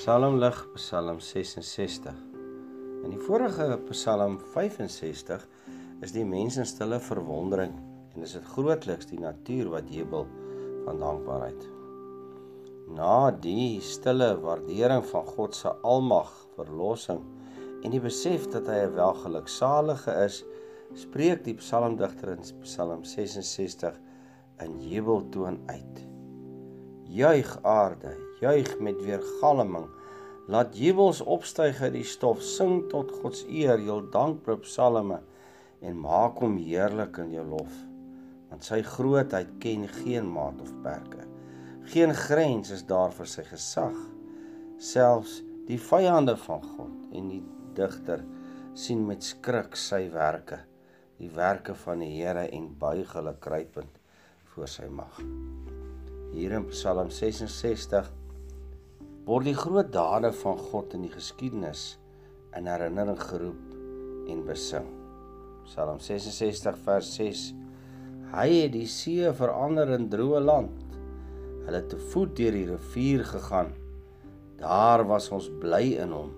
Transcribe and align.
Psalm 0.00 0.38
lig 0.40 0.56
Psalm 0.78 1.18
66. 1.20 2.14
In 3.04 3.10
die 3.12 3.18
vorige 3.20 3.74
Psalm 3.90 4.38
65 4.54 5.42
is 6.00 6.14
die 6.14 6.22
mense 6.24 6.62
in 6.62 6.68
stille 6.70 6.96
verwondering 7.04 7.74
en 8.14 8.24
is 8.24 8.32
dit 8.38 8.46
grootliks 8.54 9.10
die 9.10 9.20
natuur 9.20 9.68
wat 9.74 9.92
jubel 9.92 10.24
van 10.86 11.04
dankbaarheid. 11.04 11.66
Na 12.96 13.28
die 13.44 13.76
stille 13.84 14.30
waardering 14.40 15.04
van 15.10 15.28
God 15.34 15.58
se 15.58 15.74
almag, 15.84 16.32
verlossing 16.56 17.20
en 17.84 17.92
die 17.92 18.00
besef 18.00 18.48
dat 18.56 18.72
hy 18.72 18.80
'n 18.86 18.96
welgeluksalige 18.96 20.16
is, 20.24 20.40
spreek 20.96 21.44
die 21.44 21.58
psalmdigter 21.60 22.38
in 22.38 22.48
Psalm 22.64 23.04
66 23.04 24.00
in 24.64 24.80
jubeltoon 24.80 25.60
uit. 25.68 26.06
Juig 27.04 27.58
aarde, 27.62 28.16
juig 28.40 28.78
met 28.80 28.96
weergalming. 29.04 29.90
Laat 30.50 30.74
jubels 30.74 31.20
opstyg 31.22 31.78
uit 31.78 31.92
die 31.94 32.06
stof, 32.06 32.40
sing 32.42 32.88
tot 32.90 33.12
God 33.20 33.36
se 33.38 33.46
eer, 33.54 33.78
jul 33.86 34.02
dankprop 34.10 34.64
psalme 34.64 35.20
en 35.86 36.00
maak 36.02 36.40
hom 36.42 36.56
heerlik 36.58 37.20
in 37.22 37.36
jou 37.36 37.44
lof. 37.52 37.76
Want 38.50 38.66
sy 38.66 38.80
grootheid 38.82 39.52
ken 39.62 39.86
geen 40.00 40.26
maat 40.26 40.58
of 40.64 40.72
perke. 40.82 41.22
Geen 41.92 42.10
grens 42.18 42.72
is 42.74 42.82
daar 42.88 43.14
vir 43.14 43.30
sy 43.30 43.46
gesag. 43.46 43.94
Selfs 44.82 45.38
die 45.70 45.78
vyande 45.78 46.34
van 46.48 46.66
God 46.66 47.14
en 47.14 47.30
die 47.30 47.42
digter 47.78 48.24
sien 48.74 49.06
met 49.06 49.22
skrik 49.22 49.78
sy 49.78 50.08
werke, 50.10 50.64
die 51.22 51.30
werke 51.30 51.76
van 51.84 52.02
die 52.02 52.10
Here 52.16 52.48
en 52.50 52.72
buig 52.80 53.12
hulle 53.14 53.36
kruipend 53.38 54.02
voor 54.50 54.70
sy 54.72 54.90
mag. 54.90 55.22
Hier 56.34 56.58
in 56.58 56.66
Psalm 56.74 57.14
66 57.14 58.10
word 59.30 59.46
die 59.46 59.54
groot 59.54 59.92
dade 59.94 60.32
van 60.40 60.56
God 60.58 60.94
in 60.96 61.04
die 61.04 61.12
geskiedenis 61.12 61.84
in 62.58 62.66
herinnering 62.66 63.18
geroep 63.20 63.74
en 64.32 64.40
besing. 64.42 64.88
Psalm 65.68 66.00
66 66.02 66.78
vers 66.82 67.10
6 67.14 67.42
Hy 68.32 68.46
het 68.56 68.72
die 68.74 68.88
see 68.90 69.30
verander 69.38 69.92
in 69.94 70.08
droë 70.10 70.40
land. 70.42 70.96
Hulle 71.62 71.78
het 71.78 71.86
te 71.92 71.98
voet 72.10 72.32
deur 72.40 72.56
die 72.58 72.66
rivier 72.72 73.22
gegaan. 73.28 73.70
Daar 74.58 75.04
was 75.06 75.30
ons 75.34 75.46
bly 75.62 75.84
in 76.02 76.14
hom. 76.14 76.32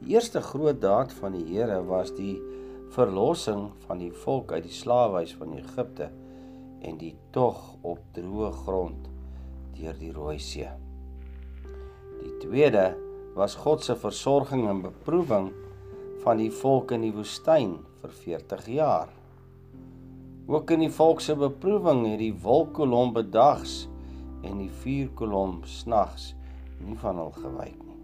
Die 0.00 0.16
eerste 0.16 0.42
groot 0.42 0.80
daad 0.82 1.14
van 1.20 1.36
die 1.38 1.44
Here 1.52 1.78
was 1.86 2.10
die 2.18 2.40
verlossing 2.96 3.68
van 3.86 4.02
die 4.02 4.10
volk 4.24 4.56
uit 4.56 4.66
die 4.66 4.78
slawehuis 4.82 5.36
van 5.38 5.54
Egipte 5.60 6.10
en 6.82 6.98
die 6.98 7.14
tog 7.34 7.76
op 7.86 8.02
droë 8.18 8.50
grond 8.64 9.06
deur 9.78 9.94
die 10.02 10.10
Rooi 10.14 10.40
See. 10.42 10.83
Die 12.24 12.32
tweede 12.40 12.94
was 13.36 13.56
God 13.60 13.84
se 13.84 13.96
versorging 14.00 14.64
en 14.70 14.80
beproewing 14.84 15.50
van 16.24 16.40
die 16.40 16.50
volk 16.62 16.94
in 16.96 17.04
die 17.04 17.12
woestyn 17.12 17.76
vir 18.00 18.14
40 18.24 18.68
jaar. 18.72 19.10
Ook 20.48 20.72
in 20.72 20.84
die 20.86 20.92
volk 20.92 21.20
se 21.24 21.36
beproewing 21.36 22.04
het 22.08 22.20
die 22.22 22.32
wolkkolom 22.44 23.12
bedags 23.16 23.84
en 24.44 24.58
die 24.62 24.72
vuurkolom 24.82 25.62
snags 25.68 26.32
nie 26.84 26.96
van 27.00 27.20
hul 27.20 27.32
gewyk 27.36 27.78
nie. 27.80 28.00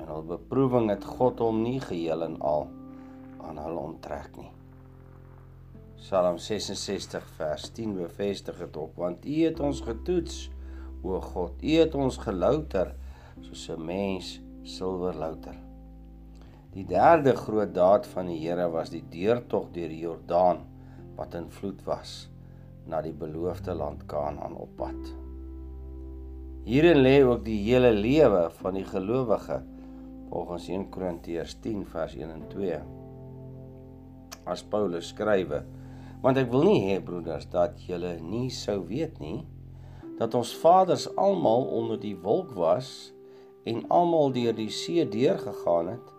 En 0.00 0.08
hul 0.08 0.24
beproewing 0.36 0.88
het 0.92 1.04
God 1.04 1.40
hom 1.44 1.64
nie 1.64 1.78
geheel 1.80 2.24
en 2.24 2.38
al 2.40 2.68
aan 3.44 3.60
hulle 3.60 3.84
onttrek 3.90 4.36
nie. 4.36 4.52
Psalm 6.00 6.38
66 6.40 7.24
vers 7.36 7.68
10 7.76 7.96
bevestig 7.96 8.60
dit 8.60 8.80
op 8.80 8.96
want 9.00 9.24
U 9.24 9.42
het 9.44 9.60
ons 9.60 9.84
getoets 9.84 10.48
o 11.02 11.20
God. 11.20 11.62
U 11.62 11.76
het 11.80 11.94
ons 11.94 12.18
gelouter 12.20 12.94
soos 13.40 13.68
'n 13.70 13.84
mens 13.84 14.40
silwer 14.62 15.14
louter 15.14 15.56
Die 16.70 16.84
derde 16.86 17.32
groot 17.34 17.72
daad 17.74 18.06
van 18.06 18.28
die 18.30 18.38
Here 18.38 18.68
was 18.70 18.90
die 18.90 19.02
deurtog 19.10 19.70
deur 19.74 19.88
die 19.88 20.04
Jordaan 20.04 20.60
wat 21.16 21.34
in 21.34 21.48
vloed 21.50 21.82
was 21.86 22.28
na 22.86 23.00
die 23.02 23.12
beloofde 23.12 23.74
land 23.74 24.06
Kanaan 24.06 24.54
op 24.54 24.76
pad 24.76 25.10
Hierin 26.68 27.02
lê 27.02 27.16
ook 27.24 27.44
die 27.44 27.58
hele 27.64 27.90
lewe 27.96 28.50
van 28.60 28.74
die 28.78 28.84
gelowige 28.84 29.62
volgens 30.30 30.68
1 30.68 30.88
Korintiërs 30.94 31.56
10 31.64 31.86
vers 31.86 32.14
1 32.14 32.30
en 32.30 32.44
2 32.52 32.80
As 34.50 34.62
Paulus 34.62 35.10
skrywe. 35.12 35.64
Want 36.22 36.38
ek 36.40 36.48
wil 36.52 36.64
nie 36.68 36.80
hê 36.88 37.00
broeders 37.04 37.46
dat 37.52 37.80
julle 37.86 38.16
nie 38.20 38.48
sou 38.54 38.80
weet 38.88 39.18
nie 39.20 39.40
dat 40.20 40.36
ons 40.36 40.52
vaders 40.60 41.08
almal 41.16 41.64
onder 41.72 42.00
die 42.00 42.16
wolk 42.20 42.52
was 42.52 43.12
en 43.64 43.86
almal 43.88 44.32
deur 44.36 44.52
die 44.56 44.70
see 44.72 45.06
deurgegaan 45.08 45.94
het 45.94 46.12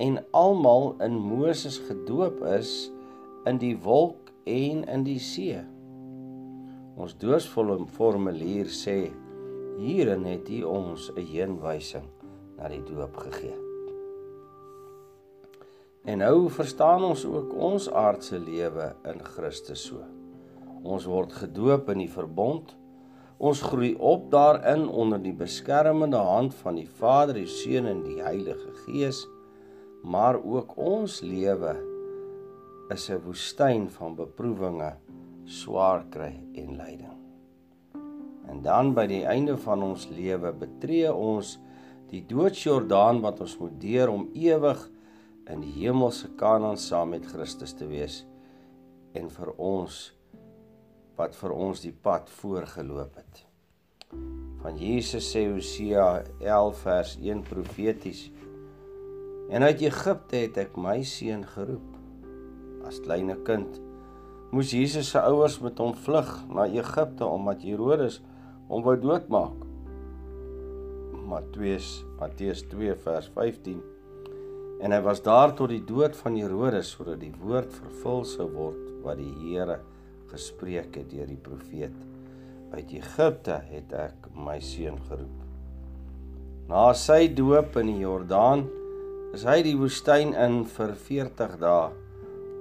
en 0.00 0.18
almal 0.30 0.94
in 1.04 1.18
Moses 1.20 1.78
gedoop 1.88 2.40
is 2.56 2.90
in 3.48 3.60
die 3.60 3.76
wolk 3.84 4.32
en 4.48 4.84
in 4.88 5.04
die 5.04 5.20
see. 5.20 5.60
Ons 6.96 7.16
doorsformulier 7.20 8.72
sê 8.72 8.98
hierin 9.76 10.24
het 10.24 10.48
hy 10.48 10.62
ons 10.64 11.10
'n 11.12 11.20
heenwysing 11.20 12.08
na 12.56 12.68
die 12.72 12.82
doop 12.88 13.16
gegee. 13.16 13.56
En 16.04 16.18
nou 16.18 16.48
verstaan 16.48 17.04
ons 17.04 17.24
ook 17.24 17.52
ons 17.54 17.90
aardse 17.90 18.38
lewe 18.38 18.94
in 19.04 19.20
Christus 19.24 19.84
so. 19.84 20.00
Ons 20.82 21.04
word 21.04 21.32
gedoop 21.32 21.88
in 21.90 21.98
die 21.98 22.10
verbond. 22.10 22.76
Ons 23.36 23.60
groei 23.60 23.92
op 24.00 24.30
daarin 24.32 24.86
onder 24.88 25.20
die 25.20 25.34
beskermende 25.36 26.16
hand 26.16 26.54
van 26.62 26.78
die 26.80 26.88
Vader, 26.88 27.36
die 27.36 27.50
Seun 27.50 27.86
en 27.86 28.00
die 28.06 28.22
Heilige 28.22 28.72
Gees. 28.86 29.26
Maar 30.02 30.38
ook 30.40 30.76
ons 30.76 31.20
lewe 31.20 31.76
is 32.94 33.10
'n 33.10 33.20
woestyn 33.24 33.88
van 33.90 34.14
beproewinge, 34.14 34.94
swaar 35.44 36.04
kry 36.10 36.40
en 36.54 36.76
lyding. 36.76 37.16
En 38.48 38.62
dan 38.62 38.94
by 38.94 39.06
die 39.06 39.24
einde 39.26 39.56
van 39.56 39.82
ons 39.82 40.08
lewe 40.08 40.52
betree 40.52 41.12
ons 41.12 41.58
die 42.10 42.24
doodsjordaan 42.26 43.20
wat 43.20 43.40
ons 43.40 43.58
moet 43.58 43.80
deur 43.80 44.08
om 44.08 44.28
ewig 44.32 44.90
in 45.50 45.60
die 45.60 45.72
hemelse 45.72 46.28
Kanaan 46.36 46.76
saam 46.76 47.08
met 47.08 47.26
Christus 47.26 47.72
te 47.72 47.86
wees 47.86 48.24
en 49.12 49.30
vir 49.30 49.52
ons 49.56 50.15
wat 51.16 51.36
vir 51.36 51.52
ons 51.52 51.82
die 51.84 51.92
pad 51.92 52.28
voorgeloop 52.40 53.16
het. 53.16 53.42
Van 54.62 54.76
Jesus 54.80 55.28
sê 55.32 55.46
Hosea 55.48 56.24
11 56.40 56.82
vers 56.82 57.16
1 57.22 57.42
profeties 57.46 58.26
En 59.46 59.62
uit 59.62 59.84
Egipte 59.86 60.40
het 60.42 60.56
ek 60.58 60.72
my 60.74 60.96
seun 61.06 61.44
geroep. 61.46 61.92
As 62.86 62.98
kleine 63.04 63.36
kind 63.46 63.78
moes 64.50 64.72
Jesus 64.74 65.10
se 65.12 65.20
ouers 65.20 65.58
met 65.62 65.78
hom 65.82 65.92
vlug 66.06 66.28
na 66.54 66.66
Egipte 66.70 67.26
omdat 67.26 67.62
Herodes 67.66 68.20
hom 68.70 68.82
wou 68.86 68.96
doodmaak. 68.98 69.62
Matteus 71.26 72.00
Matteus 72.20 72.62
2 72.70 72.94
vers 73.06 73.30
15 73.34 73.82
En 74.82 74.92
hy 74.92 75.00
was 75.02 75.22
daar 75.24 75.54
tot 75.58 75.70
die 75.72 75.82
dood 75.86 76.18
van 76.18 76.36
Herodes 76.38 76.92
sodat 76.96 77.22
die 77.22 77.34
woord 77.38 77.70
vervul 77.74 78.26
sou 78.28 78.48
word 78.50 78.90
wat 79.06 79.22
die 79.22 79.32
Here 79.44 79.80
gespreek 80.32 80.96
het 80.98 81.10
deur 81.10 81.28
die 81.28 81.40
profeet. 81.40 81.94
Uit 82.74 82.92
Egipte 82.98 83.60
het 83.70 83.92
ek 83.96 84.28
my 84.34 84.58
seun 84.60 84.98
geroep. 85.08 85.42
Na 86.66 86.88
sy 86.98 87.28
doop 87.30 87.76
in 87.78 87.92
die 87.92 88.00
Jordaan 88.02 88.66
is 89.36 89.44
hy 89.46 89.60
die 89.66 89.76
woestyn 89.78 90.34
in 90.34 90.64
vir 90.76 90.94
40 91.06 91.56
dae 91.62 91.90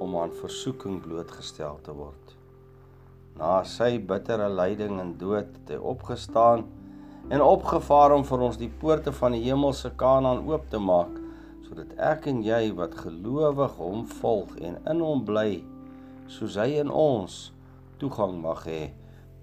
om 0.04 0.16
aan 0.20 0.34
versoeking 0.36 1.00
blootgestel 1.02 1.80
te 1.86 1.96
word. 1.96 2.36
Na 3.40 3.64
sy 3.68 3.96
bittere 3.98 4.48
lyding 4.52 5.00
en 5.02 5.16
dood 5.20 5.50
het 5.50 5.74
hy 5.74 5.80
opgestaan 5.94 6.68
en 7.34 7.42
opgevaar 7.42 8.14
om 8.16 8.24
vir 8.28 8.44
ons 8.48 8.60
die 8.62 8.72
poorte 8.82 9.12
van 9.16 9.34
die 9.34 9.44
hemelse 9.48 9.92
Kanaan 9.98 10.44
oop 10.46 10.70
te 10.70 10.80
maak 10.80 11.22
sodat 11.66 11.96
ek 11.98 12.28
en 12.30 12.44
jy 12.46 12.70
wat 12.78 12.94
gelowig 13.02 13.74
hom 13.80 14.06
volg 14.20 14.54
en 14.62 14.78
in 14.92 15.02
hom 15.02 15.26
bly 15.26 15.64
soos 16.30 16.60
hy 16.62 16.76
in 16.84 16.92
ons 16.94 17.40
toegang 18.02 18.38
mag 18.42 18.66
hê 18.68 18.84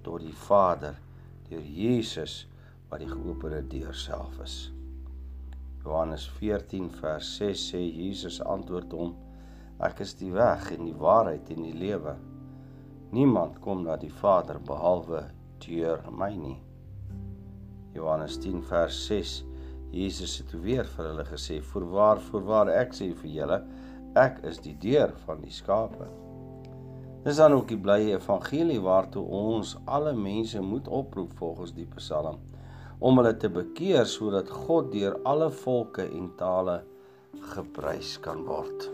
tot 0.05 0.23
die 0.25 0.37
Vader 0.47 0.97
deur 1.49 1.65
Jesus 1.65 2.47
wat 2.91 3.01
die 3.03 3.11
geopende 3.11 3.63
deur 3.73 3.95
self 3.97 4.39
is. 4.45 4.57
Johannes 5.83 6.29
14 6.39 6.91
vers 7.01 7.29
6 7.39 7.69
sê 7.73 7.81
Jesus 7.83 8.41
antwoord 8.45 8.93
hom: 8.95 9.15
Ek 9.83 10.03
is 10.05 10.15
die 10.19 10.31
weg 10.35 10.69
en 10.75 10.85
die 10.87 10.99
waarheid 10.99 11.49
en 11.55 11.65
die 11.67 11.75
lewe. 11.75 12.15
Niemand 13.13 13.59
kom 13.65 13.83
na 13.87 13.97
die 14.01 14.13
Vader 14.23 14.61
behalwe 14.63 15.25
deur 15.65 16.05
my 16.11 16.31
nie. 16.37 16.59
Johannes 17.97 18.39
10 18.41 18.63
vers 18.71 19.01
6 19.09 19.41
Jesus 19.93 20.39
het 20.41 20.55
weer 20.65 20.87
vir 20.89 21.11
hulle 21.11 21.25
gesê: 21.29 21.61
"Voorwaar, 21.61 22.21
voorwaar 22.31 22.71
ek 22.73 22.95
sê 22.97 23.13
vir 23.13 23.31
julle, 23.31 23.63
ek 24.17 24.41
is 24.49 24.59
die 24.65 24.77
deur 24.81 25.13
van 25.27 25.43
die 25.45 25.53
skape." 25.53 26.32
Dis 27.23 27.39
dan 27.39 27.53
ook 27.55 27.69
die 27.71 27.79
blye 27.79 28.17
evangelie 28.17 28.81
waartoe 28.83 29.23
ons 29.23 29.77
alle 29.87 30.11
mense 30.19 30.61
moet 30.61 30.89
oproep 30.91 31.37
volgens 31.39 31.75
die 31.77 31.87
Psalm 31.95 32.41
om 32.99 33.19
hulle 33.19 33.35
te 33.39 33.51
bekeer 33.51 34.07
sodat 34.11 34.51
God 34.51 34.91
deur 34.95 35.21
alle 35.27 35.51
volke 35.63 36.07
en 36.07 36.33
tale 36.39 36.81
geprys 37.55 38.19
kan 38.27 38.43
word. 38.47 38.92